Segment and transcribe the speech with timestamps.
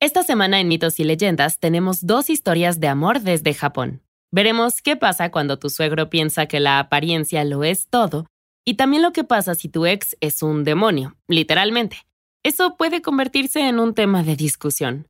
[0.00, 4.00] Esta semana en Mitos y Leyendas tenemos dos historias de amor desde Japón.
[4.30, 8.26] Veremos qué pasa cuando tu suegro piensa que la apariencia lo es todo
[8.64, 11.96] y también lo que pasa si tu ex es un demonio, literalmente.
[12.44, 15.08] Eso puede convertirse en un tema de discusión.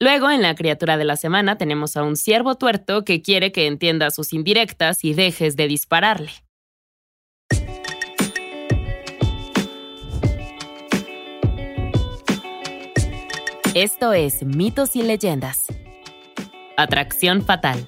[0.00, 3.68] Luego, en la criatura de la semana, tenemos a un ciervo tuerto que quiere que
[3.68, 6.32] entienda sus indirectas y dejes de dispararle.
[13.74, 15.66] Esto es Mitos y Leyendas.
[16.76, 17.86] Atracción Fatal.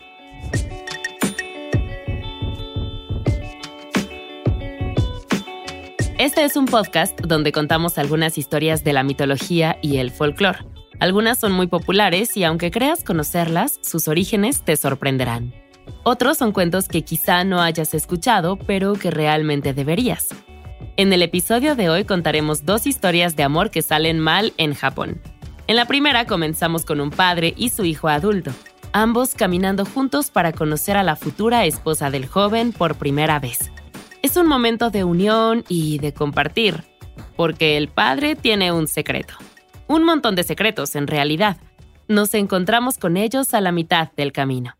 [6.18, 10.60] Este es un podcast donde contamos algunas historias de la mitología y el folclore.
[11.00, 15.52] Algunas son muy populares y aunque creas conocerlas, sus orígenes te sorprenderán.
[16.04, 20.28] Otros son cuentos que quizá no hayas escuchado, pero que realmente deberías.
[20.96, 25.20] En el episodio de hoy contaremos dos historias de amor que salen mal en Japón.
[25.72, 28.50] En la primera comenzamos con un padre y su hijo adulto,
[28.92, 33.72] ambos caminando juntos para conocer a la futura esposa del joven por primera vez.
[34.20, 36.84] Es un momento de unión y de compartir,
[37.36, 39.32] porque el padre tiene un secreto.
[39.86, 41.56] Un montón de secretos, en realidad.
[42.06, 44.76] Nos encontramos con ellos a la mitad del camino.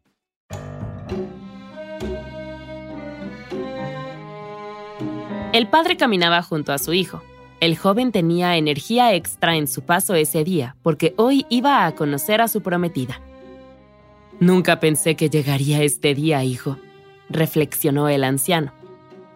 [5.55, 7.23] El padre caminaba junto a su hijo,
[7.63, 12.41] el joven tenía energía extra en su paso ese día, porque hoy iba a conocer
[12.41, 13.21] a su prometida.
[14.41, 16.77] Nunca pensé que llegaría este día, hijo,
[17.29, 18.73] reflexionó el anciano.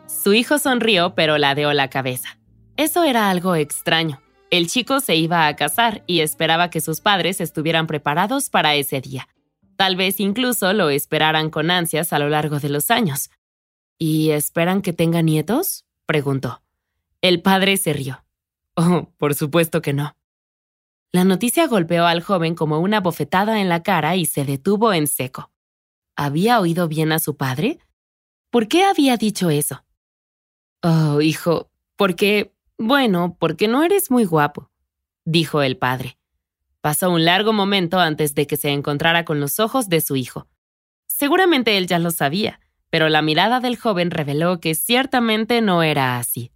[0.08, 2.36] Su hijo sonrió, pero ladeó la cabeza.
[2.76, 4.20] Eso era algo extraño.
[4.50, 9.00] El chico se iba a casar y esperaba que sus padres estuvieran preparados para ese
[9.00, 9.28] día.
[9.76, 13.30] Tal vez incluso lo esperaran con ansias a lo largo de los años.
[14.00, 15.84] ¿Y esperan que tenga nietos?
[16.06, 16.65] preguntó.
[17.20, 18.24] El padre se rió.
[18.74, 20.16] Oh, por supuesto que no.
[21.12, 25.06] La noticia golpeó al joven como una bofetada en la cara y se detuvo en
[25.06, 25.50] seco.
[26.14, 27.78] ¿Había oído bien a su padre?
[28.50, 29.84] ¿Por qué había dicho eso?
[30.82, 34.70] Oh, hijo, porque, bueno, porque no eres muy guapo,
[35.24, 36.18] dijo el padre.
[36.80, 40.48] Pasó un largo momento antes de que se encontrara con los ojos de su hijo.
[41.06, 42.60] Seguramente él ya lo sabía,
[42.90, 46.52] pero la mirada del joven reveló que ciertamente no era así.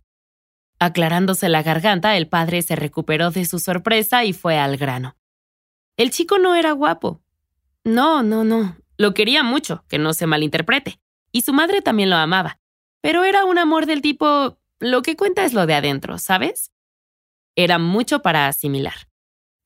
[0.81, 5.15] Aclarándose la garganta, el padre se recuperó de su sorpresa y fue al grano.
[5.99, 7.21] El chico no era guapo.
[7.85, 8.77] No, no, no.
[8.97, 10.99] Lo quería mucho, que no se malinterprete.
[11.33, 12.59] Y su madre también lo amaba.
[13.03, 16.73] Pero era un amor del tipo, lo que cuenta es lo de adentro, ¿sabes?
[17.57, 19.09] Era mucho para asimilar.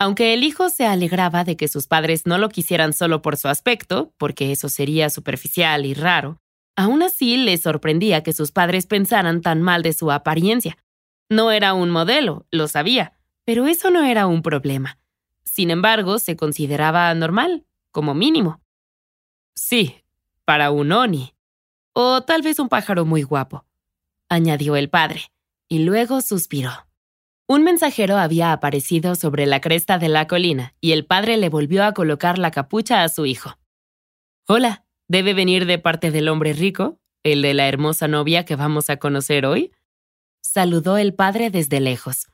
[0.01, 3.47] Aunque el hijo se alegraba de que sus padres no lo quisieran solo por su
[3.47, 6.41] aspecto, porque eso sería superficial y raro,
[6.77, 10.77] aún así le sorprendía que sus padres pensaran tan mal de su apariencia.
[11.29, 14.99] No era un modelo, lo sabía, pero eso no era un problema.
[15.45, 18.61] Sin embargo, se consideraba normal, como mínimo.
[19.55, 20.03] Sí,
[20.45, 21.35] para un oni.
[21.93, 23.65] O tal vez un pájaro muy guapo,
[24.29, 25.31] añadió el padre,
[25.69, 26.71] y luego suspiró.
[27.47, 31.85] Un mensajero había aparecido sobre la cresta de la colina, y el padre le volvió
[31.85, 33.59] a colocar la capucha a su hijo.
[34.47, 38.91] Hola, ¿debe venir de parte del hombre rico, el de la hermosa novia que vamos
[38.91, 39.73] a conocer hoy?
[40.55, 42.29] Saludó el padre desde lejos.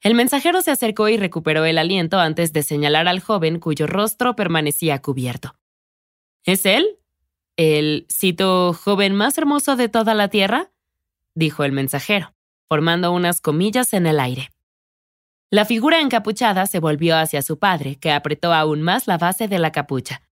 [0.00, 4.34] El mensajero se acercó y recuperó el aliento antes de señalar al joven cuyo rostro
[4.34, 5.54] permanecía cubierto.
[6.42, 6.98] ¿Es él?
[7.56, 10.72] ¿El, cito, joven más hermoso de toda la tierra?
[11.36, 12.34] dijo el mensajero,
[12.68, 14.50] formando unas comillas en el aire.
[15.48, 19.60] La figura encapuchada se volvió hacia su padre, que apretó aún más la base de
[19.60, 20.22] la capucha.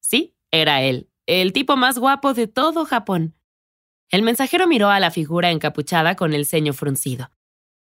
[0.00, 3.35] Sí, era él, el tipo más guapo de todo Japón.
[4.10, 7.30] El mensajero miró a la figura encapuchada con el ceño fruncido.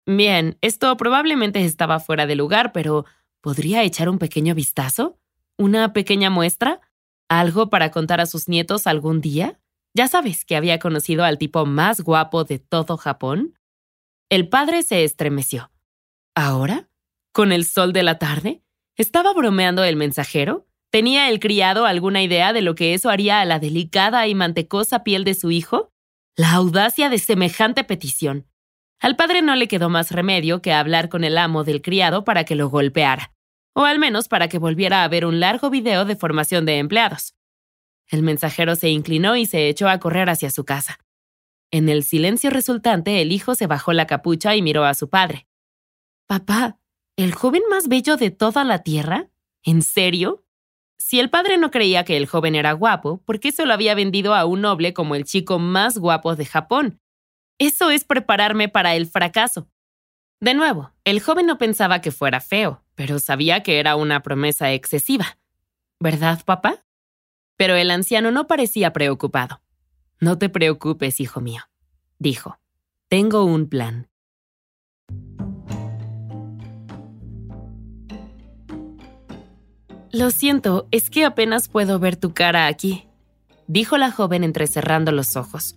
[0.05, 3.05] Bien, esto probablemente estaba fuera de lugar, pero
[3.41, 5.19] ¿podría echar un pequeño vistazo?
[5.57, 6.81] ¿Una pequeña muestra?
[7.27, 9.59] ¿Algo para contar a sus nietos algún día?
[9.95, 13.57] Ya sabes que había conocido al tipo más guapo de todo Japón.
[14.29, 15.71] El padre se estremeció.
[16.35, 16.89] ¿Ahora?
[17.33, 18.61] ¿Con el sol de la tarde?
[18.95, 20.67] ¿Estaba bromeando el mensajero?
[20.91, 25.03] ¿Tenía el criado alguna idea de lo que eso haría a la delicada y mantecosa
[25.03, 25.94] piel de su hijo?
[26.37, 28.49] La audacia de semejante petición.
[28.99, 32.43] Al padre no le quedó más remedio que hablar con el amo del criado para
[32.43, 33.33] que lo golpeara,
[33.73, 37.35] o al menos para que volviera a ver un largo video de formación de empleados.
[38.07, 40.99] El mensajero se inclinó y se echó a correr hacia su casa.
[41.71, 45.47] En el silencio resultante, el hijo se bajó la capucha y miró a su padre.
[46.27, 46.79] Papá,
[47.15, 49.29] ¿el joven más bello de toda la tierra?
[49.63, 50.44] ¿En serio?
[50.97, 53.95] Si el padre no creía que el joven era guapo, ¿por qué se lo había
[53.95, 56.99] vendido a un noble como el chico más guapo de Japón?
[57.57, 59.67] Eso es prepararme para el fracaso.
[60.41, 64.71] De nuevo, el joven no pensaba que fuera feo, pero sabía que era una promesa
[64.73, 65.37] excesiva.
[65.99, 66.85] ¿Verdad, papá?
[67.57, 69.61] Pero el anciano no parecía preocupado.
[70.19, 71.61] No te preocupes, hijo mío,
[72.19, 72.59] dijo.
[73.07, 74.09] Tengo un plan.
[80.15, 83.05] Lo siento, es que apenas puedo ver tu cara aquí,
[83.67, 85.75] dijo la joven entrecerrando los ojos.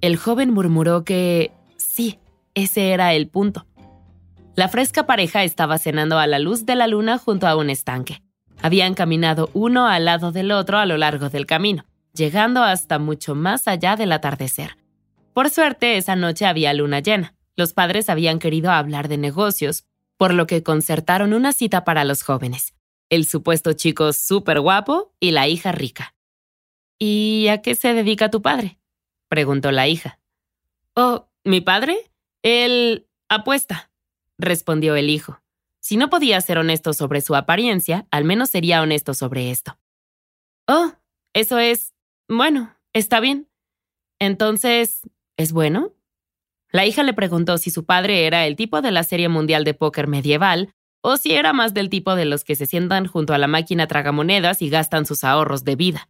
[0.00, 2.20] El joven murmuró que sí,
[2.54, 3.66] ese era el punto.
[4.54, 8.22] La fresca pareja estaba cenando a la luz de la luna junto a un estanque.
[8.62, 13.34] Habían caminado uno al lado del otro a lo largo del camino, llegando hasta mucho
[13.34, 14.76] más allá del atardecer.
[15.34, 17.34] Por suerte, esa noche había luna llena.
[17.56, 19.86] Los padres habían querido hablar de negocios,
[20.18, 22.71] por lo que concertaron una cita para los jóvenes.
[23.12, 26.14] El supuesto chico súper guapo y la hija rica.
[26.98, 28.78] ¿Y a qué se dedica tu padre?
[29.28, 30.18] preguntó la hija.
[30.96, 32.10] Oh, ¿mi padre?
[32.42, 33.90] Él apuesta,
[34.38, 35.42] respondió el hijo.
[35.78, 39.78] Si no podía ser honesto sobre su apariencia, al menos sería honesto sobre esto.
[40.66, 40.92] Oh,
[41.34, 41.92] eso es...
[42.30, 43.46] Bueno, está bien.
[44.20, 45.02] Entonces,
[45.36, 45.92] ¿es bueno?
[46.70, 49.74] La hija le preguntó si su padre era el tipo de la serie mundial de
[49.74, 53.38] póker medieval o si era más del tipo de los que se sientan junto a
[53.38, 56.08] la máquina tragamonedas y gastan sus ahorros de vida.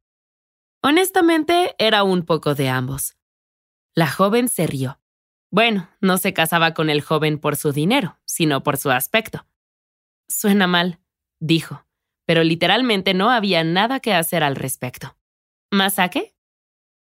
[0.83, 3.17] Honestamente, era un poco de ambos.
[3.95, 5.01] La joven se rió.
[5.51, 9.47] Bueno, no se casaba con el joven por su dinero, sino por su aspecto.
[10.29, 11.01] Suena mal,
[11.41, 11.85] dijo,
[12.27, 15.17] pero literalmente no había nada que hacer al respecto.
[15.71, 16.35] ¿Masake?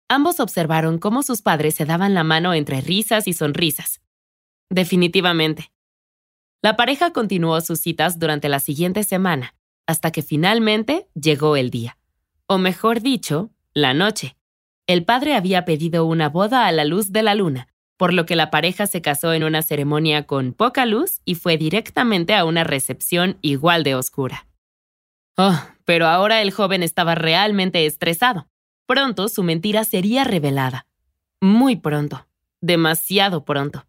[0.08, 4.02] Ambos observaron cómo sus padres se daban la mano entre risas y sonrisas.
[4.70, 5.72] Definitivamente.
[6.66, 9.54] La pareja continuó sus citas durante la siguiente semana,
[9.86, 12.00] hasta que finalmente llegó el día.
[12.48, 14.36] O mejor dicho, la noche.
[14.88, 17.68] El padre había pedido una boda a la luz de la luna,
[17.98, 21.58] por lo que la pareja se casó en una ceremonia con poca luz y fue
[21.58, 24.48] directamente a una recepción igual de oscura.
[25.38, 28.48] Oh, pero ahora el joven estaba realmente estresado.
[28.88, 30.88] Pronto su mentira sería revelada.
[31.42, 32.26] Muy pronto.
[32.60, 33.86] Demasiado pronto.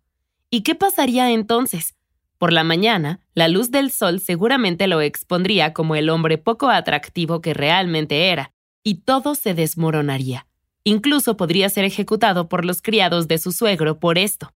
[0.50, 1.95] ¿Y qué pasaría entonces?
[2.38, 7.40] Por la mañana, la luz del sol seguramente lo expondría como el hombre poco atractivo
[7.40, 8.52] que realmente era,
[8.82, 10.46] y todo se desmoronaría.
[10.84, 14.52] Incluso podría ser ejecutado por los criados de su suegro por esto.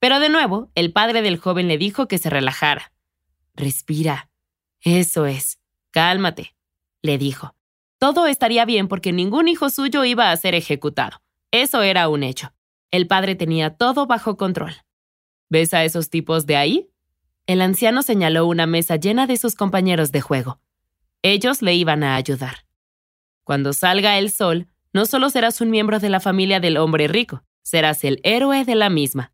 [0.00, 2.92] Pero de nuevo, el padre del joven le dijo que se relajara.
[3.54, 4.30] Respira.
[4.80, 5.60] Eso es.
[5.90, 6.56] Cálmate,
[7.02, 7.54] le dijo.
[7.98, 11.22] Todo estaría bien porque ningún hijo suyo iba a ser ejecutado.
[11.52, 12.52] Eso era un hecho.
[12.90, 14.74] El padre tenía todo bajo control.
[15.48, 16.90] ¿Ves a esos tipos de ahí?
[17.46, 20.60] El anciano señaló una mesa llena de sus compañeros de juego.
[21.22, 22.64] Ellos le iban a ayudar.
[23.44, 27.44] Cuando salga el sol, no solo serás un miembro de la familia del hombre rico,
[27.62, 29.32] serás el héroe de la misma.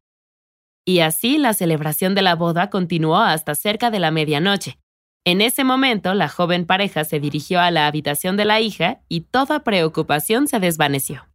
[0.85, 4.81] Y así la celebración de la boda continuó hasta cerca de la medianoche.
[5.25, 9.21] En ese momento, la joven pareja se dirigió a la habitación de la hija y
[9.21, 11.30] toda preocupación se desvaneció.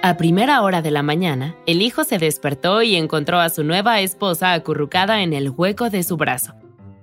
[0.00, 4.00] A primera hora de la mañana, el hijo se despertó y encontró a su nueva
[4.00, 6.54] esposa acurrucada en el hueco de su brazo.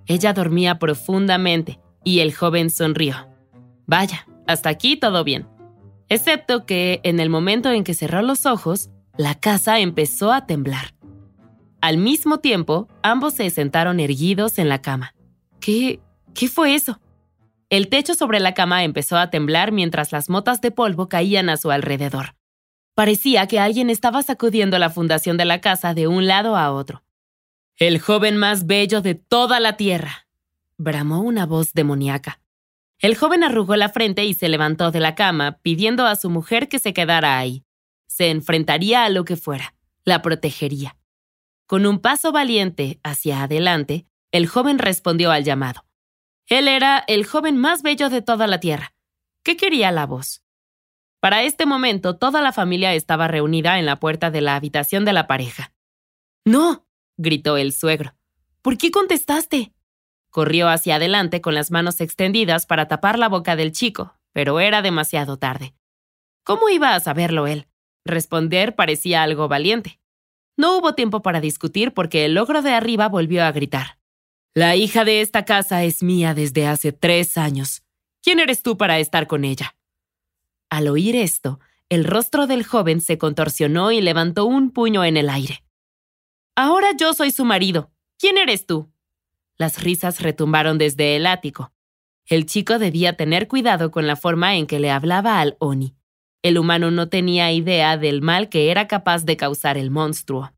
[0.06, 3.28] Ella dormía profundamente y el joven sonrió.
[3.86, 5.46] Vaya, hasta aquí todo bien.
[6.08, 10.94] Excepto que en el momento en que cerró los ojos, la casa empezó a temblar.
[11.82, 15.14] Al mismo tiempo, ambos se sentaron erguidos en la cama.
[15.60, 16.00] ¿Qué?
[16.34, 17.02] ¿Qué fue eso?
[17.70, 21.58] El techo sobre la cama empezó a temblar mientras las motas de polvo caían a
[21.58, 22.36] su alrededor.
[22.96, 27.04] Parecía que alguien estaba sacudiendo la fundación de la casa de un lado a otro.
[27.76, 30.28] El joven más bello de toda la tierra,
[30.78, 32.40] bramó una voz demoníaca.
[33.00, 36.70] El joven arrugó la frente y se levantó de la cama, pidiendo a su mujer
[36.70, 37.66] que se quedara ahí.
[38.08, 39.76] Se enfrentaría a lo que fuera,
[40.06, 40.96] la protegería.
[41.68, 45.86] Con un paso valiente hacia adelante, el joven respondió al llamado.
[46.48, 48.94] Él era el joven más bello de toda la tierra.
[49.44, 50.45] ¿Qué quería la voz?
[51.26, 55.14] Para este momento, toda la familia estaba reunida en la puerta de la habitación de
[55.14, 55.74] la pareja.
[56.46, 56.86] No,
[57.18, 58.14] gritó el suegro.
[58.62, 59.74] ¿Por qué contestaste?
[60.30, 64.84] Corrió hacia adelante con las manos extendidas para tapar la boca del chico, pero era
[64.84, 65.74] demasiado tarde.
[66.44, 67.66] ¿Cómo iba a saberlo él?
[68.06, 70.00] Responder parecía algo valiente.
[70.58, 73.98] No hubo tiempo para discutir porque el logro de arriba volvió a gritar.
[74.54, 77.82] La hija de esta casa es mía desde hace tres años.
[78.22, 79.75] ¿Quién eres tú para estar con ella?
[80.70, 85.30] Al oír esto, el rostro del joven se contorsionó y levantó un puño en el
[85.30, 85.64] aire.
[86.56, 87.92] Ahora yo soy su marido.
[88.18, 88.90] ¿Quién eres tú?
[89.58, 91.72] Las risas retumbaron desde el ático.
[92.26, 95.96] El chico debía tener cuidado con la forma en que le hablaba al Oni.
[96.42, 100.54] El humano no tenía idea del mal que era capaz de causar el monstruo.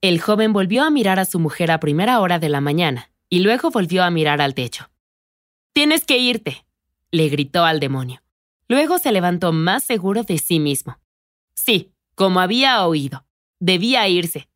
[0.00, 3.40] El joven volvió a mirar a su mujer a primera hora de la mañana y
[3.40, 4.90] luego volvió a mirar al techo.
[5.72, 6.64] Tienes que irte,
[7.10, 8.22] le gritó al demonio.
[8.68, 10.98] Luego se levantó más seguro de sí mismo.
[11.54, 13.24] Sí, como había oído.
[13.60, 14.48] Debía irse.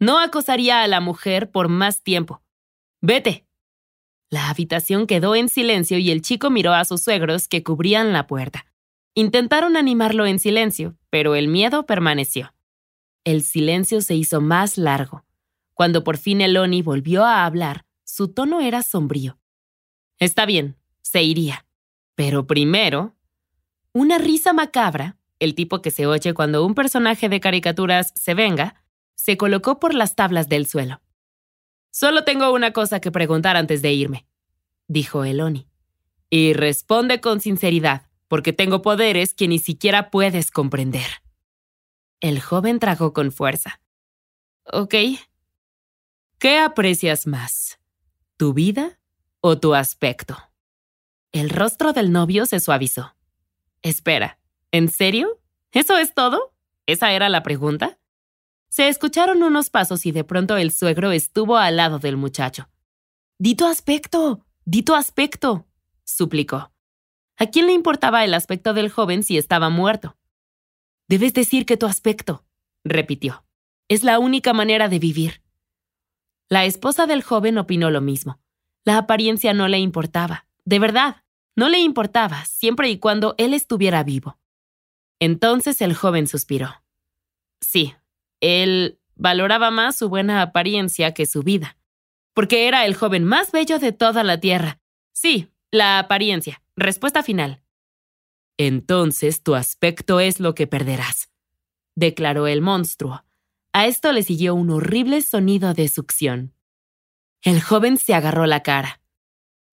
[0.00, 2.42] No acosaría a la mujer por más tiempo.
[3.00, 3.46] Vete.
[4.30, 8.26] La habitación quedó en silencio y el chico miró a sus suegros que cubrían la
[8.26, 8.66] puerta.
[9.14, 12.54] Intentaron animarlo en silencio, pero el miedo permaneció.
[13.24, 15.24] El silencio se hizo más largo.
[15.74, 19.38] Cuando por fin Eloni volvió a hablar, su tono era sombrío.
[20.18, 21.66] Está bien, se iría.
[22.14, 23.17] Pero primero...
[23.92, 28.84] Una risa macabra, el tipo que se oye cuando un personaje de caricaturas se venga,
[29.14, 31.00] se colocó por las tablas del suelo.
[31.90, 34.26] Solo tengo una cosa que preguntar antes de irme,
[34.86, 35.68] dijo Eloni.
[36.30, 41.06] Y responde con sinceridad, porque tengo poderes que ni siquiera puedes comprender.
[42.20, 43.80] El joven tragó con fuerza.
[44.64, 44.94] Ok.
[46.38, 47.78] ¿Qué aprecias más?
[48.36, 49.00] ¿Tu vida
[49.40, 50.36] o tu aspecto?
[51.32, 53.14] El rostro del novio se suavizó.
[53.82, 54.38] Espera,
[54.72, 55.40] ¿en serio?
[55.72, 56.54] ¿Eso es todo?
[56.86, 57.98] ¿Esa era la pregunta?
[58.68, 62.68] Se escucharon unos pasos y de pronto el suegro estuvo al lado del muchacho.
[63.38, 65.66] Di tu aspecto, di tu aspecto,
[66.04, 66.72] suplicó.
[67.36, 70.16] ¿A quién le importaba el aspecto del joven si estaba muerto?
[71.06, 72.44] Debes decir que tu aspecto,
[72.84, 73.44] repitió.
[73.88, 75.42] Es la única manera de vivir.
[76.48, 78.40] La esposa del joven opinó lo mismo.
[78.84, 80.46] La apariencia no le importaba.
[80.64, 81.22] De verdad,
[81.58, 84.38] no le importaba, siempre y cuando él estuviera vivo.
[85.20, 86.82] Entonces el joven suspiró.
[87.60, 87.94] Sí,
[88.40, 91.76] él valoraba más su buena apariencia que su vida,
[92.32, 94.80] porque era el joven más bello de toda la tierra.
[95.12, 96.62] Sí, la apariencia.
[96.76, 97.62] Respuesta final
[98.58, 101.30] entonces tu aspecto es lo que perderás,
[101.94, 103.24] declaró el monstruo.
[103.72, 106.54] A esto le siguió un horrible sonido de succión.
[107.42, 109.00] El joven se agarró la cara.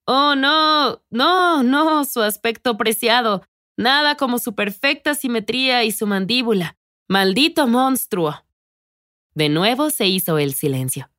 [0.08, 3.44] Oh, no, no, no, su aspecto preciado.
[3.76, 6.78] Nada como su perfecta simetría y su mandíbula.
[7.10, 8.46] Maldito monstruo.
[9.34, 11.10] De nuevo se hizo el silencio.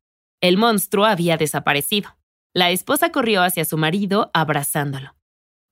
[0.41, 2.17] El monstruo había desaparecido.
[2.55, 5.15] La esposa corrió hacia su marido abrazándolo.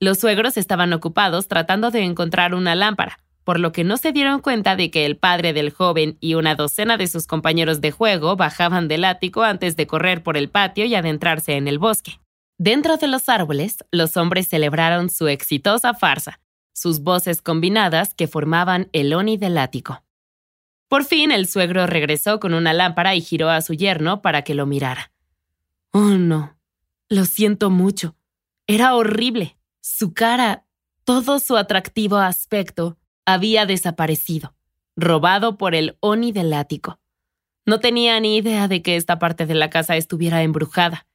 [0.00, 4.40] Los suegros estaban ocupados tratando de encontrar una lámpara, por lo que no se dieron
[4.40, 8.36] cuenta de que el padre del joven y una docena de sus compañeros de juego
[8.36, 12.18] bajaban del ático antes de correr por el patio y adentrarse en el bosque.
[12.58, 16.40] Dentro de los árboles, los hombres celebraron su exitosa farsa,
[16.72, 20.04] sus voces combinadas que formaban el oni del ático.
[20.88, 24.54] Por fin el suegro regresó con una lámpara y giró a su yerno para que
[24.54, 25.12] lo mirara.
[25.90, 26.56] Oh, no.
[27.08, 28.16] Lo siento mucho.
[28.66, 29.56] Era horrible.
[29.80, 30.66] Su cara,
[31.04, 32.96] todo su atractivo aspecto,
[33.26, 34.54] había desaparecido,
[34.96, 37.00] robado por el Oni del ático.
[37.66, 41.06] No tenía ni idea de que esta parte de la casa estuviera embrujada.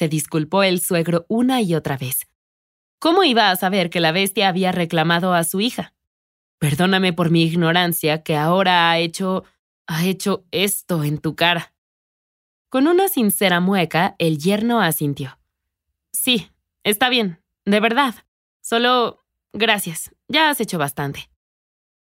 [0.00, 2.26] Se disculpó el suegro una y otra vez.
[2.98, 5.92] ¿Cómo iba a saber que la bestia había reclamado a su hija?
[6.58, 9.44] Perdóname por mi ignorancia, que ahora ha hecho.
[9.86, 11.74] ha hecho esto en tu cara.
[12.70, 15.38] Con una sincera mueca, el yerno asintió.
[16.12, 16.50] Sí,
[16.82, 18.14] está bien, de verdad.
[18.62, 19.20] Solo...
[19.52, 20.14] Gracias.
[20.28, 21.30] Ya has hecho bastante.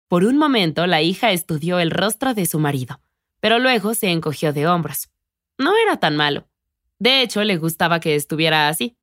[0.10, 3.00] Por un momento la hija estudió el rostro de su marido,
[3.39, 5.08] pero luego se encogió de hombros.
[5.58, 6.50] No era tan malo.
[7.00, 8.98] De hecho, le gustaba que estuviera así.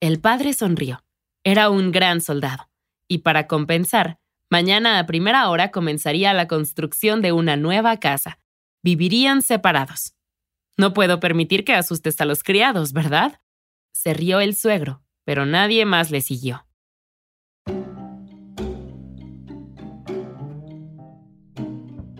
[0.00, 1.04] El padre sonrió.
[1.44, 2.70] Era un gran soldado.
[3.08, 4.18] Y para compensar,
[4.50, 8.38] mañana a primera hora comenzaría la construcción de una nueva casa.
[8.82, 10.14] Vivirían separados.
[10.76, 13.40] No puedo permitir que asustes a los criados, ¿verdad?
[13.92, 16.66] Se rió el suegro, pero nadie más le siguió.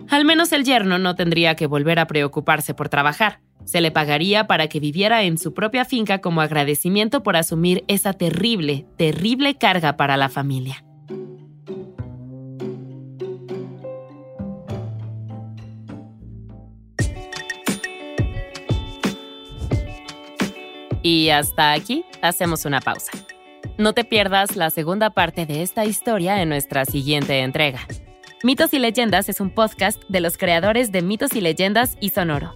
[0.09, 3.41] Al menos el yerno no tendría que volver a preocuparse por trabajar.
[3.67, 8.13] Se le pagaría para que viviera en su propia finca como agradecimiento por asumir esa
[8.13, 10.85] terrible, terrible carga para la familia.
[21.03, 23.11] Y hasta aquí hacemos una pausa.
[23.77, 27.85] No te pierdas la segunda parte de esta historia en nuestra siguiente entrega.
[28.43, 32.55] Mitos y Leyendas es un podcast de los creadores de Mitos y Leyendas y Sonoro.